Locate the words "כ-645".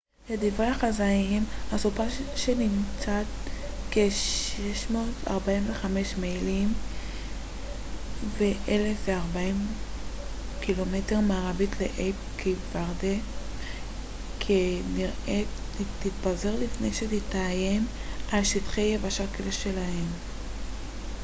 3.91-5.31